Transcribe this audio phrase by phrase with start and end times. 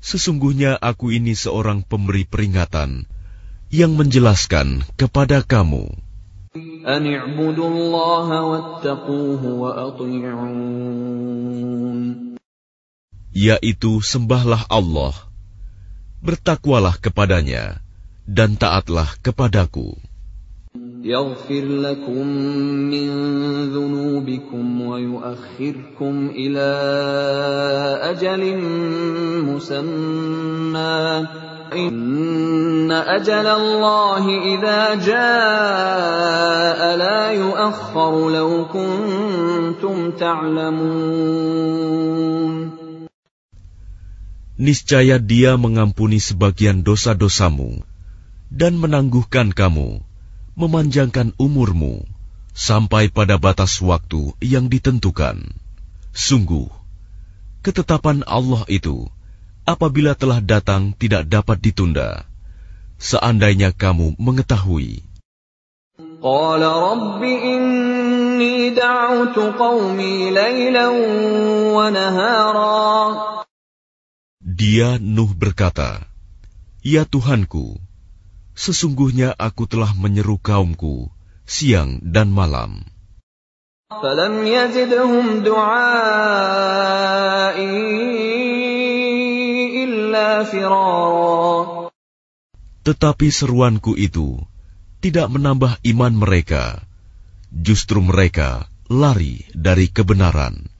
[0.00, 3.11] sesungguhnya aku ini seorang pemberi peringatan
[3.71, 6.07] yang menjelaskan kepada kamu.
[6.87, 10.87] أن اعبدوا الله واتقوه وأطيعون
[13.37, 15.13] Yaitu sembahlah Allah,
[16.25, 17.85] bertakwalah kepadanya,
[18.25, 19.93] dan taatlah kepadaku.
[21.07, 22.27] يغفر لكم
[22.91, 23.09] من
[23.69, 26.69] ذنوبكم ويؤخركم إلى
[28.11, 28.43] أجل
[29.45, 31.27] مسمى
[31.73, 34.23] إن أجل الله
[34.55, 41.37] إذا جاء لا يؤخر لو كنتم تعلمون
[44.57, 47.85] Niscaya dia mengampuni sebagian dosa-dosamu
[48.49, 50.01] dan menangguhkan kamu,
[50.57, 52.01] memanjangkan umurmu
[52.57, 55.45] sampai pada batas waktu yang ditentukan.
[56.09, 56.73] Sungguh,
[57.61, 59.13] ketetapan Allah itu
[59.62, 62.26] apabila telah datang tidak dapat ditunda.
[63.02, 65.02] Seandainya kamu mengetahui.
[66.22, 70.30] Qala rabbi inni da'utu qawmi
[71.74, 72.78] wa nahara.
[74.38, 76.06] Dia Nuh berkata,
[76.82, 77.78] Ya Tuhanku,
[78.54, 81.10] sesungguhnya aku telah menyeru kaumku
[81.46, 82.86] siang dan malam.
[92.87, 94.39] Tetapi seruanku itu
[95.03, 96.79] tidak menambah iman mereka,
[97.51, 100.77] justru mereka lari dari kebenaran.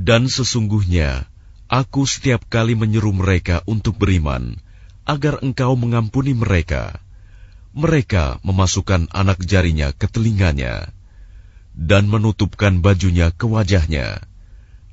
[0.00, 1.28] Dan sesungguhnya,
[1.68, 4.56] aku setiap kali menyeru mereka untuk beriman,
[5.04, 7.02] agar engkau mengampuni mereka.
[7.76, 10.88] Mereka memasukkan anak jarinya ke telinganya,
[11.76, 14.24] dan menutupkan bajunya ke wajahnya,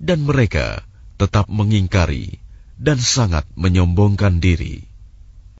[0.01, 0.83] dan mereka
[1.17, 2.37] tetap mengingkari
[2.77, 4.90] dan sangat menyombongkan diri.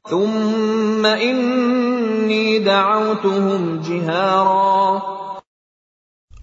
[0.07, 5.01] ثم إني دعوتهم جهارا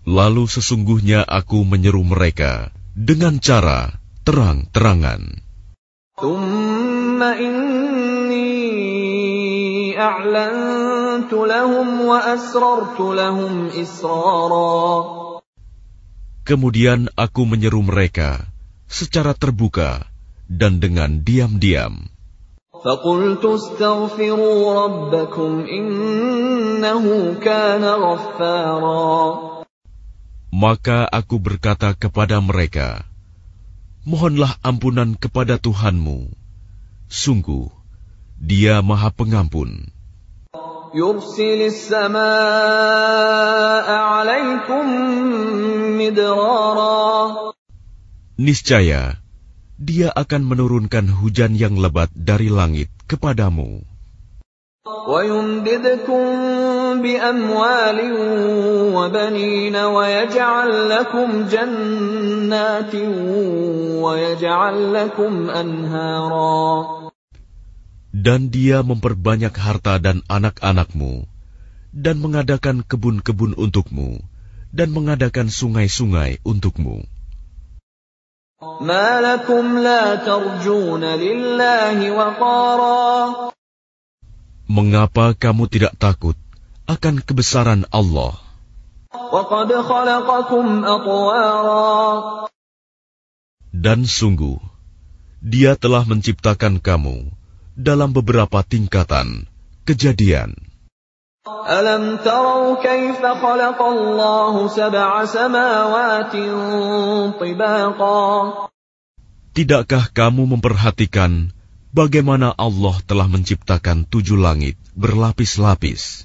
[0.04, 3.88] Lalu sesungguhnya aku menyeru mereka dengan cara
[4.28, 5.41] terang-terangan.
[6.20, 8.54] ثم إني
[9.98, 14.92] أعلنت لهم وأسررت لهم إسرارا
[16.44, 18.44] Kemudian aku menyeru mereka
[18.84, 20.04] secara terbuka
[20.44, 22.12] dan dengan diam-diam.
[22.84, 29.54] فقلت استغفروا ربكم إنه كان غفارا
[30.54, 33.03] Maka aku berkata kepada mereka,
[34.06, 36.31] Mohonlah ampunan kepada Tuhanmu.
[37.10, 37.75] Sungguh,
[38.38, 39.91] dia maha pengampun.
[40.94, 42.22] يرسل السماء
[43.91, 44.84] عليكم
[45.98, 47.34] مدرارا
[48.39, 49.18] Niscaya,
[49.79, 53.79] dia akan menurunkan hujan yang lebat dari langit kepadamu.
[68.09, 71.23] Dan dia memperbanyak harta dan anak-anakmu,
[71.96, 74.20] dan mengadakan kebun-kebun untukmu,
[74.76, 77.08] dan mengadakan sungai-sungai untukmu.
[84.67, 86.35] Mengapa kamu tidak takut
[86.84, 88.35] akan kebesaran Allah?
[93.72, 94.59] Dan sungguh,
[95.40, 97.32] Dia telah menciptakan kamu
[97.79, 99.47] dalam beberapa tingkatan
[99.88, 100.68] kejadian.
[101.45, 106.33] ألم تروا كيف خلق الله سبع سماوات
[107.36, 108.33] طباقا
[109.53, 111.53] Tidakkah kamu memperhatikan
[111.92, 116.24] bagaimana Allah telah menciptakan tujuh langit berlapis-lapis?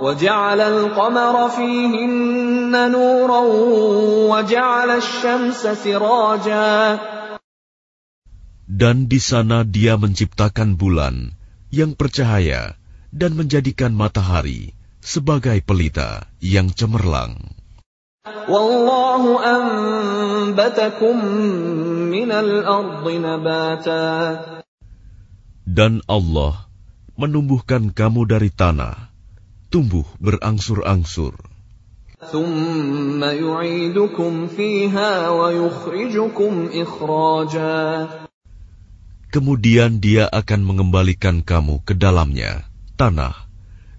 [0.00, 3.42] وجعل القمر فيهن نورا
[4.32, 6.72] وجعل الشمس سراجا
[8.64, 11.36] Dan di sana dia menciptakan bulan
[11.68, 12.80] yang bercahaya
[13.14, 17.60] dan menjadikan matahari sebagai pelita yang cemerlang.
[18.50, 21.16] والله أنبتكم
[22.12, 24.10] من الأرض نباتا
[25.70, 26.66] Dan Allah
[27.14, 29.08] menumbuhkan kamu dari tanah,
[29.70, 31.32] tumbuh berangsur-angsur.
[32.20, 37.78] ثم يعيدكم فيها ويخرجكم إخراجا
[39.30, 43.35] Kemudian dia akan mengembalikan kamu ke dalamnya, tanah,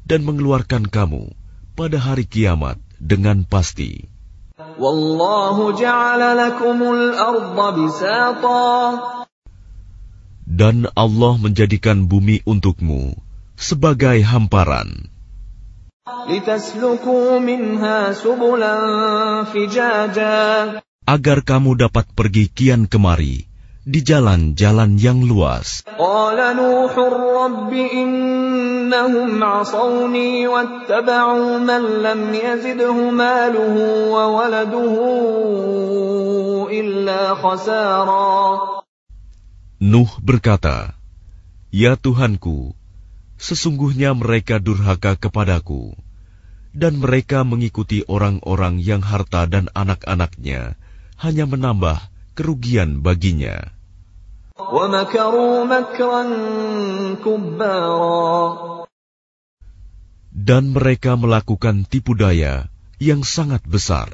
[0.09, 1.31] dan mengeluarkan kamu
[1.77, 4.09] pada hari kiamat dengan pasti.
[10.47, 13.13] Dan Allah menjadikan bumi untukmu
[13.61, 15.13] sebagai hamparan.
[21.07, 23.47] Agar kamu dapat pergi kian kemari
[23.87, 25.87] di jalan-jalan yang luas.
[28.86, 33.75] إنهم عصوني واتبعوا من لم يزده ماله
[34.13, 34.94] وولده
[36.69, 38.38] إلا خسارا
[39.81, 40.94] Nuh berkata,
[41.74, 42.78] Ya Tuhanku,
[43.42, 45.98] sesungguhnya mereka durhaka kepadaku,
[46.78, 50.78] dan mereka mengikuti orang-orang yang harta dan anak-anaknya
[51.18, 51.98] hanya menambah
[52.38, 53.74] kerugian baginya.
[54.72, 56.24] ومكروا مكرا
[57.25, 58.72] كبارا
[60.31, 62.66] Dan mereka melakukan tipu daya
[62.98, 64.10] yang sangat besar.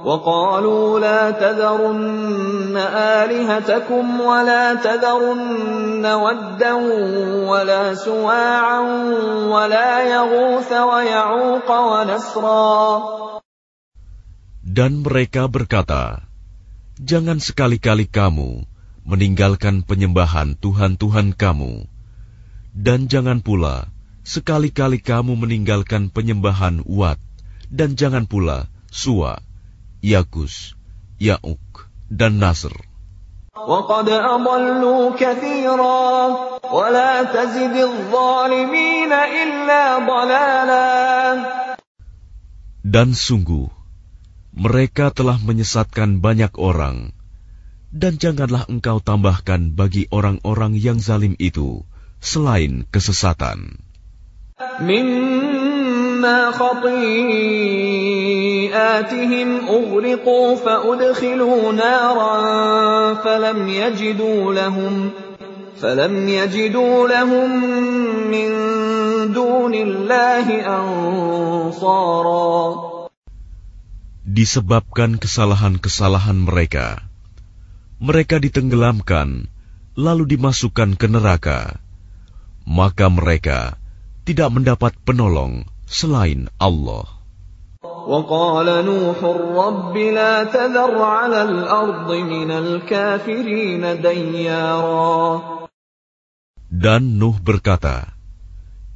[0.00, 2.74] وقالوا لا تذرن
[3.20, 6.74] آلهتكم ولا تذرن ودا
[7.46, 8.80] ولا سواعا
[9.46, 12.80] ولا يغوث ويعوق ونسرا
[14.64, 16.24] Dan mereka berkata,
[17.00, 18.64] Jangan sekali-kali kamu
[19.04, 21.88] meninggalkan penyembahan Tuhan-Tuhan kamu,
[22.76, 23.88] dan jangan pula
[24.22, 27.18] sekali-kali kamu meninggalkan penyembahan Wat,
[27.72, 29.38] dan jangan pula Suwa,
[30.02, 30.74] Yagus,
[31.18, 32.90] Yauk, dan Nasr.
[33.50, 36.08] وقد أضلوا كثيرا
[36.72, 40.88] ولا تزد الظالمين إلا ضلالا
[42.80, 43.68] Dan sungguh,
[44.56, 47.12] mereka telah menyesatkan banyak orang,
[47.90, 51.82] dan janganlah engkau tambahkan bagi orang-orang yang zalim itu
[52.22, 53.82] selain kesesatan.
[54.80, 57.48] مما خطيئاتهم
[59.68, 62.34] أغرقوا فأدخلوا نارا
[63.24, 65.10] فلم يجدوا لهم
[65.80, 67.50] فلم يجدوا لهم
[68.28, 68.48] من
[69.32, 70.46] دون الله
[70.76, 72.20] أنصارا
[74.30, 77.02] Disebabkan kesalahan-kesalahan mereka,
[78.00, 79.50] mereka ditenggelamkan
[79.98, 81.76] lalu dimasukkan ke neraka,
[82.64, 83.76] maka mereka
[84.24, 87.20] tidak mendapat penolong selain Allah.
[87.80, 89.18] وقال نوح
[89.56, 95.20] رب لا تذر على الأرض من الكافرين ديارا
[96.70, 98.12] Dan Nuh berkata,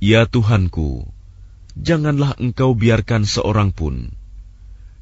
[0.04, 1.08] Ya Tuhanku,
[1.74, 4.12] janganlah engkau biarkan seorang pun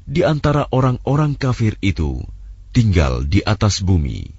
[0.03, 2.23] di antara orang-orang kafir itu
[2.78, 4.30] tinggal di atas bumi.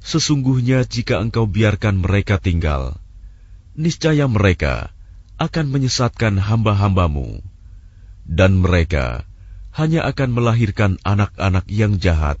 [0.00, 2.96] Sesungguhnya jika engkau biarkan mereka tinggal,
[3.76, 4.88] niscaya mereka
[5.36, 7.44] akan menyesatkan hamba-hambamu,
[8.24, 9.28] dan mereka
[9.76, 12.40] hanya akan melahirkan anak-anak yang jahat.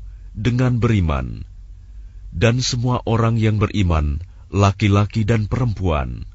[0.35, 1.47] dengan beriman,
[2.35, 4.19] dan semua orang yang beriman,
[4.51, 6.27] laki-laki dan perempuan,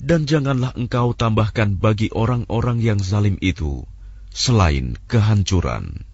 [0.00, 3.84] dan janganlah engkau tambahkan bagi orang-orang yang zalim itu
[4.32, 6.07] selain kehancuran.